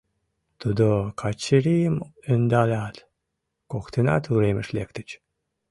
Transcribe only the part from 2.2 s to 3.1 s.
ӧндалят,